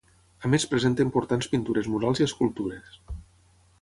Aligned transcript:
A 0.47 0.49
més 0.53 0.63
presenta 0.71 1.05
importants 1.07 1.49
pintures 1.53 1.91
murals 1.97 2.23
i 2.23 2.27
escultures. 2.31 3.01